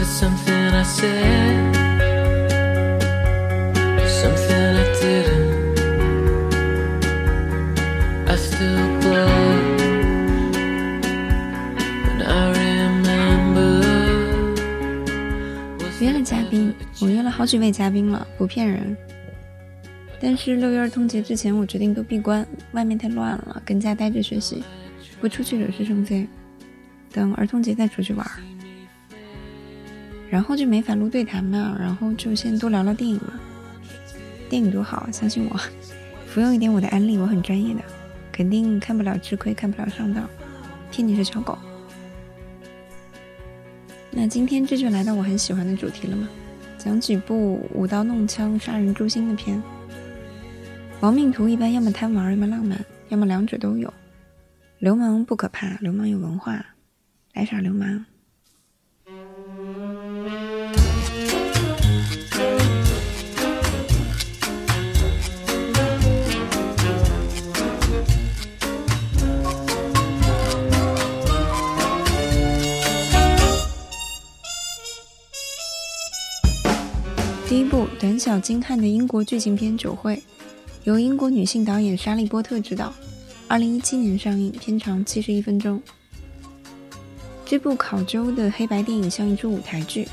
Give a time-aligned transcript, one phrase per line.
[0.00, 1.76] it something I said?
[4.06, 5.78] Something I didn't.
[8.28, 9.28] I still blow.
[12.04, 13.82] When I remember.
[16.00, 18.96] 约了嘉宾，我约了好几位嘉宾了，不骗人。
[20.20, 24.62] 但是六一儿童节之前，我决定都闭关，外面太乱了，跟家待着学习，
[25.20, 26.26] 不出去惹是生非。
[27.12, 28.26] 等儿童节再出去玩。
[30.30, 33.40] 然后就没法录对谈嘛，然后就先多聊聊电影嘛。
[34.48, 35.60] 电影多好，相信我，
[36.26, 37.80] 服用一点我的安利，我很专业的，
[38.32, 40.28] 肯定看不了吃亏，看不了上当，
[40.90, 41.58] 骗你是小狗。
[44.10, 46.28] 那今天这就来到我很喜欢的主题了嘛，
[46.78, 49.62] 讲几部舞刀弄枪、杀人诛心的片。
[51.00, 53.92] 亡命徒一般要么贪玩，要么浪漫，要么两者都有。
[54.78, 56.64] 流氓不可怕，流氓有文化，
[57.34, 58.04] 来耍流氓。
[78.18, 80.16] 小精悍的英国剧情片《酒会》，
[80.84, 82.92] 由英国女性导演莎莉波特执导，
[83.46, 85.80] 二零一七年上映，片长七十一分钟。
[87.44, 90.06] 这部考究的黑白电影像一出舞台剧，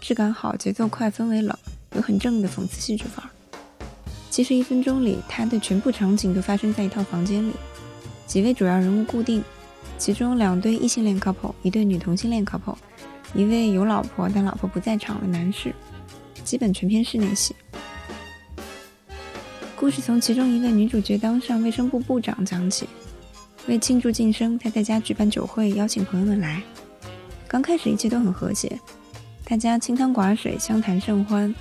[0.00, 1.54] 质感好，节奏快，氛围冷，
[1.94, 3.30] 有很正的讽刺戏剧范儿。
[4.30, 7.52] 七十一分钟里，它的全部场景都发生在一套房间里，
[8.26, 9.42] 几位主要人物固定，
[9.98, 12.76] 其中两对异性恋 couple，一对女同性恋 couple，
[13.34, 15.74] 一位有老婆但老婆不在场的男士。
[16.48, 17.54] 基本全篇室内戏。
[19.76, 22.88] 故事从其中一位女主角当上卫生部部长讲起。
[23.66, 26.62] 为庆祝晋升，她在家举办酒会，邀请朋友们来。
[27.46, 28.80] 刚开始一切都很和谐，
[29.44, 31.54] 大家清汤寡水，相谈甚欢。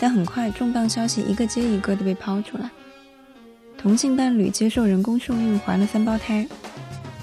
[0.00, 2.68] 但很快，重磅消息一个接一个的被抛出来：
[3.78, 6.44] 同性伴侣接受人工受孕，怀了三胞胎；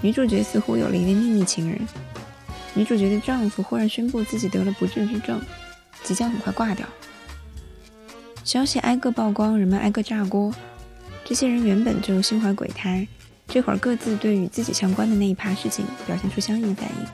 [0.02, 1.78] 女主角似乎有了一位秘密情人；
[2.74, 5.42] 女主角的丈夫忽然宣布自己得了不治之症。
[6.12, 6.86] 即将很快挂掉。
[8.44, 10.54] 消息挨个曝光，人们挨个炸锅。
[11.24, 13.08] 这些人原本就心怀鬼胎，
[13.48, 17.08] 这会儿各自对与自己相关的那一趴事情表现出相应反应。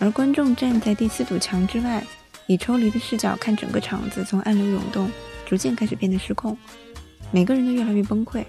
[0.00, 2.02] 而观众站在第四堵墙之外，
[2.48, 5.08] 以抽离的视角看整个场子，从暗流涌动，
[5.46, 6.58] 逐渐开始变得失控，
[7.30, 8.42] 每个人都越来越崩溃。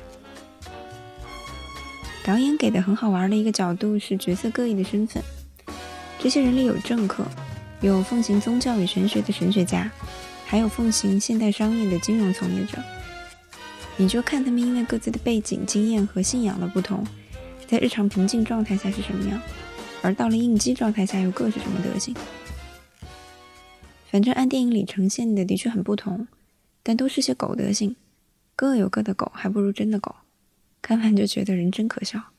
[2.23, 5.21] 导演给的很好玩的一个角度是角色各异的身份，
[6.17, 7.23] 这些人里有政客。
[7.81, 9.89] 有奉行宗教与玄学的神学家，
[10.45, 12.77] 还有奉行现代商业的金融从业者。
[13.95, 17.05] 你就看他们因为各自的背景、经验和信仰的不同，
[17.67, 19.41] 在日常平静状态下是什么样，
[20.01, 22.13] 而到了应激状态下又各是什么德行。
[24.11, 26.27] 反正按电影里呈现的的确很不同，
[26.83, 27.95] 但都是些狗德行，
[28.55, 30.15] 各有各的狗，还不如真的狗。
[30.81, 32.31] 看完就觉得人真可笑。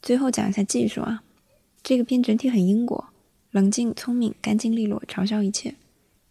[0.00, 1.22] 最后讲一下技术啊，
[1.82, 3.13] 这个片整体很英国。
[3.54, 5.76] 冷静、聪明、干净利落，嘲笑一切，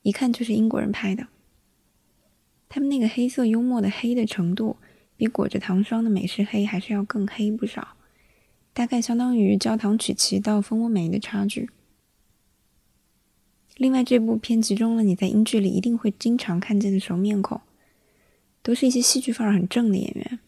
[0.02, 1.28] 一看就是英国人拍的。
[2.68, 4.76] 他们那个黑色幽默的黑的程度，
[5.16, 7.96] 比裹着糖霜的美式黑还是要更黑不少，
[8.74, 11.70] 大概相当于焦糖曲奇到蜂窝煤的差距。
[13.78, 17.62] 另外，这部片集中了你在英剧里一定会经常看见的熟面孔，
[18.62, 20.40] 都是一些戏剧范儿很正的演员。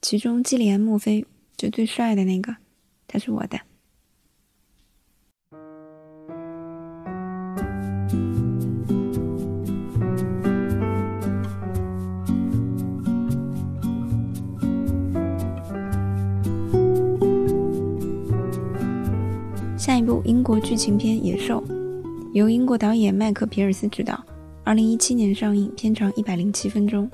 [0.00, 1.26] 其中，基里安·墨菲
[1.56, 2.58] 就最帅的那个，
[3.08, 3.58] 他是我的。
[20.24, 21.60] 英国剧情片《野兽》，
[22.32, 24.24] 由英国导演麦克皮尔斯执导，
[24.62, 27.10] 二零一七年上映，片长一百零七分钟。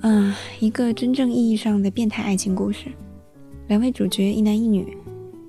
[0.00, 2.86] 啊，一个真正意义上的变态爱情故事。
[3.68, 4.96] 两位主角一男一女，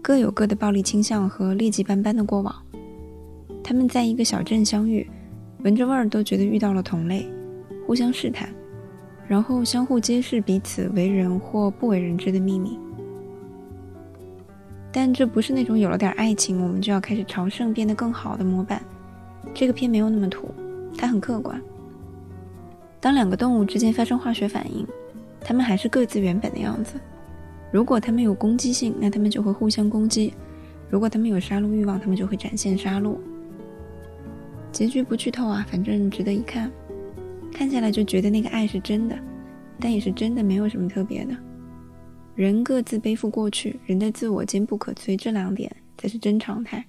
[0.02, 2.54] 各有各的暴力倾向和劣迹斑斑的过往。
[3.64, 5.10] 他们在一个小镇相遇，
[5.60, 7.26] 闻着味儿都觉得遇到了同类，
[7.88, 8.54] 互相试探，
[9.30, 12.78] 然后相互揭示彼此为人或不为人知的秘密。
[14.96, 18.80] 但这不是那种有了点爱情，我们就要开始朝圣变得更好的模板。
[19.52, 20.54] 这个片没有那么土，
[20.96, 21.60] 它很客观。
[23.00, 24.88] 当两个动物之间发生化学反应，
[25.42, 26.94] 它们还是各自原本的样子。
[27.72, 30.32] 如果它们有攻击性，那它们就会互相攻击；
[30.92, 33.18] 如果它们有杀戮欲望，它们就会展现杀戮。
[34.72, 36.72] 结局不剧透啊，反正值得一看。
[37.52, 39.16] 看下来就觉得那个爱是真的，
[39.80, 41.36] 但也是真的没有什么特别的。
[42.36, 46.86] 人各自背负过去，人的自我坚不可摧，这两点才是真常态。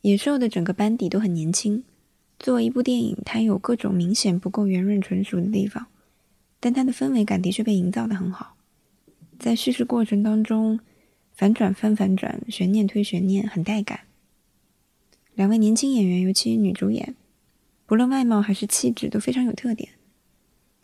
[0.00, 1.84] 野兽的整个班底都很年轻。
[2.38, 5.86] 作为一部电影，它有各种明显不够圆润纯熟的地方，
[6.60, 8.56] 但它的氛围感的确被营造的很好。
[9.38, 10.80] 在叙事过程当中，
[11.34, 14.00] 反转翻反转，悬念推悬念，很带感。
[15.34, 17.14] 两位年轻演员，尤其女主演，
[17.84, 19.90] 不论外貌还是气质都非常有特点，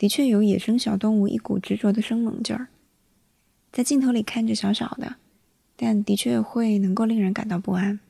[0.03, 2.67] 的确有野生小动物一股执着的生猛劲儿，
[3.71, 5.15] 在镜头里看着小小的，
[5.77, 8.01] 但的确会能够令人感到不安。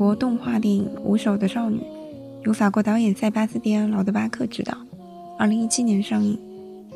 [0.00, 1.76] 国动画电影《无手的少女》，
[2.46, 4.74] 由法国导演塞巴斯蒂安·劳德巴克执导，
[5.38, 6.38] 二零一七年上映，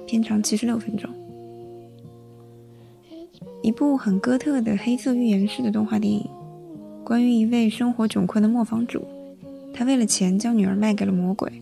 [0.07, 1.11] 片长七十六分钟。
[3.63, 6.27] 一部很哥特的黑色寓言式的动画电影，
[7.05, 9.07] 关于一位生活窘困的磨坊主，
[9.75, 11.53] 他为了钱将女儿卖给了魔鬼，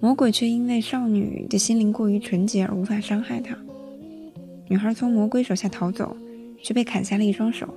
[0.00, 3.56] 魔鬼却因为少女的心灵过于纯洁而无法伤害她。
[4.66, 6.16] 女孩从魔鬼手下逃走，
[6.60, 7.72] 却被砍下了一双手。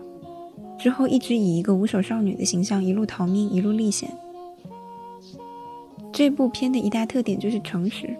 [0.83, 4.11] 之后一直以一个无手少女的形象一路逃命，一路历险。
[6.11, 8.13] 这部片的一大特点就是诚实，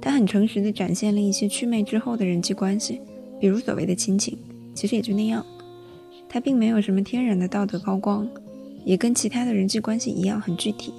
[0.00, 3.02] 它很诚实的展现了一些祛魅之后的人际关系，
[3.38, 4.38] 比如所谓的亲情，
[4.74, 5.44] 其实也就那样。
[6.26, 8.26] 它并没有什么天然的道德高光，
[8.82, 10.94] 也跟其他的人际关系一样很具体。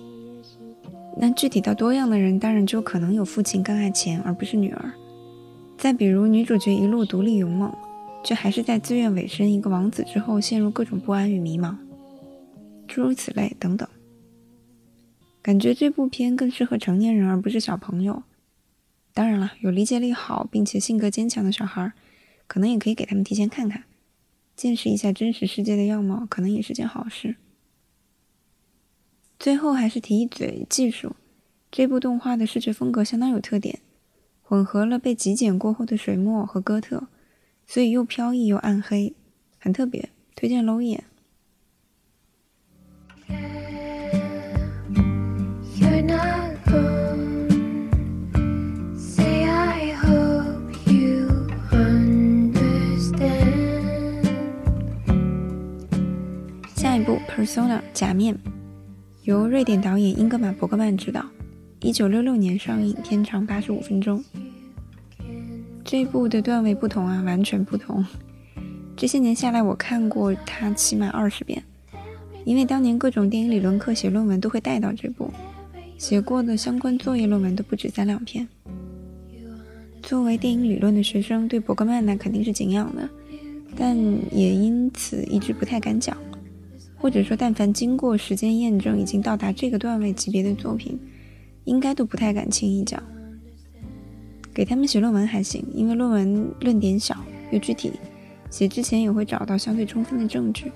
[1.17, 4.91] 那具体到多样的人，当然就可能有父亲更爱钱而不是女儿。
[5.79, 7.73] 再比如女主角一路独立勇猛。
[8.23, 11.75] 却还是在自愿委身一个王子之后，陷入各种不安与迷茫，
[12.87, 13.87] 诸如此类等等。
[15.41, 18.23] 感觉这部片更适合成年人，而不是小朋友。
[19.13, 21.91] 当然了，有理解力好并且性格坚强的小孩，
[22.47, 23.83] 可能也可以给他们提前看看，
[24.55, 27.35] 见识一下真实世界的样貌，可能也是件好事。
[29.39, 31.15] 最后还是提一嘴技术，
[31.71, 33.79] 这部动画的视觉风格相当有特点，
[34.43, 37.07] 混合了被极简过后的水墨和哥特。
[37.73, 39.13] 所以又飘逸又暗黑，
[39.57, 41.01] 很特别，推荐搂一眼。
[56.75, 58.37] 下一部《Persona》假面，
[59.23, 61.25] 由瑞典导演英格玛·伯格曼执导，
[61.79, 64.21] 一九六六年上映，片长八十五分钟。
[65.91, 68.05] 这部的段位不同啊，完全不同。
[68.95, 71.61] 这些年下来，我看过它起码二十遍，
[72.45, 75.29] 因为当年各种电影理论课写论文都会带到这部，
[75.97, 78.47] 写过的相关作业论文都不止三两篇。
[80.01, 83.09] 作为电影理论的学生，对伯格曼那肯定是敬仰的，
[83.75, 83.93] 但
[84.33, 86.15] 也因此一直不太敢讲，
[86.95, 90.97] 或者说，但凡经过时间验证已经到达这个段位级别的作品，
[91.65, 93.03] 应该都不太敢轻易讲。
[94.53, 97.15] 给他们写论文还行，因为论文论点小
[97.51, 97.93] 又具体，
[98.49, 100.71] 写之前也会找到相对充分的证据。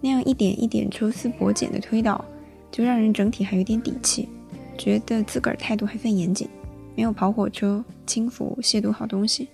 [0.00, 2.24] 那样一点一点抽丝剥茧的推导，
[2.70, 4.28] 就让人整体还有点底气，
[4.76, 6.48] 觉得自个儿态度还算严谨，
[6.96, 9.48] 没有跑火车、轻浮、亵渎好东西。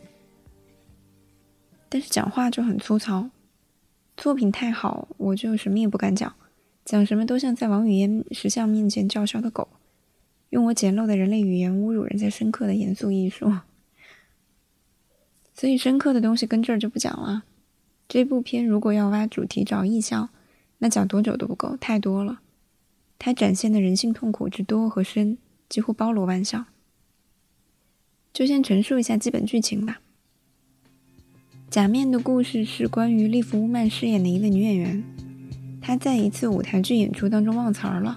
[1.89, 3.31] 但是讲话就很粗糙，
[4.17, 6.35] 作品太好，我就什么也不敢讲，
[6.85, 9.69] 讲什么都像在王语嫣石像面前叫嚣的狗。
[10.55, 13.53] 用我简陋的人类语言侮辱人家深刻的严肃艺术，
[15.53, 17.43] 所以深刻的东西跟这儿就不讲了。
[18.07, 20.29] 这部片如果要挖主题找意象，
[20.79, 22.41] 那讲多久都不够，太多了。
[23.19, 26.67] 它展现的人性痛苦之多和深，几乎包罗万象。
[28.33, 30.01] 就先陈述一下基本剧情吧。
[31.69, 35.03] 假面的故事是关于利弗乌曼饰演的一位女演员，
[35.83, 38.17] 她在一次舞台剧演出当中忘词儿了，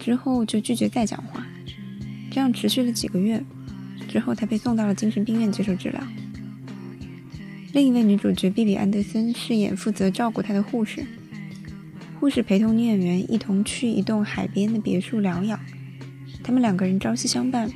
[0.00, 1.46] 之后就拒绝再讲话。
[2.30, 3.42] 这样持续了几个月，
[4.08, 6.00] 之后她被送到了精神病院接受治疗。
[7.72, 11.04] 另一位女主角比比·安德森饰演负责照顾她的护士，
[12.18, 15.58] 护士陪同女演员一同去一栋海边的别墅疗养。
[16.42, 17.70] 他们两个人朝夕相伴，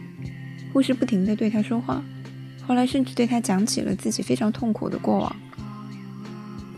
[0.73, 2.02] 护士不停地对她说话，
[2.66, 5.37] 后来甚至对她讲起了自己非常痛苦的过往，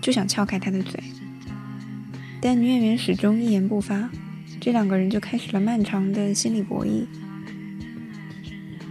[0.00, 1.02] 就想撬开她的嘴，
[2.40, 4.10] 但女演员始终一言不发，
[4.60, 7.06] 这两个人就开始了漫长的心理博弈。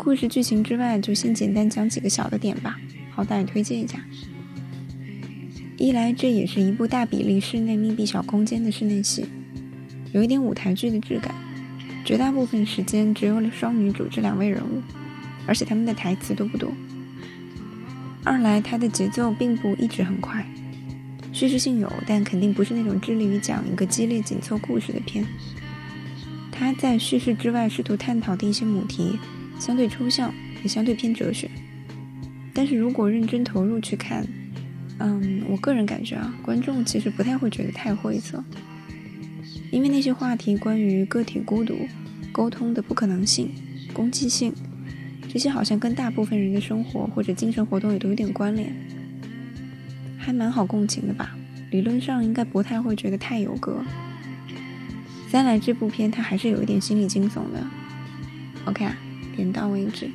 [0.05, 3.99] 故事剧情之外，就先简单讲几个小的点吧，好歹推荐一下。
[5.77, 9.25] 一来，这也是一部大比例室内密闭小空间的室内戏，
[10.11, 11.33] 有一点舞台剧的质感。
[12.05, 14.79] 绝大部分时间只有双女主这两位人物，
[15.47, 16.71] 而且他们的台词都不多。
[18.23, 20.45] 二来，它的节奏并不一直很快，
[21.33, 25.25] 叙事性有，但肯定不是那种致力于讲一个激烈紧凑故事的片。
[26.51, 29.17] 它在叙事之外试图探讨的一些母题，
[29.59, 31.49] 相对抽象，也相对偏哲学。
[32.53, 34.25] 但是如果认真投入去看，
[34.99, 38.43] 嗯，我个人感觉啊，观众其实不太会觉得太晦涩，
[39.71, 41.75] 因为那些话题关于个体孤独、
[42.31, 43.51] 沟通的不可能性、
[43.91, 44.53] 攻击性，
[45.27, 48.73] 这些好像跟大部分人的生活或者精神活动也都有点关联，
[50.17, 51.35] 还蛮好共情的吧？
[51.71, 53.83] 理论上应该不太会觉得太有歌。
[55.29, 57.67] 三来这部片它还是有一点心理惊悚的。
[58.63, 58.95] OK 啊，
[59.35, 60.09] 点到为止。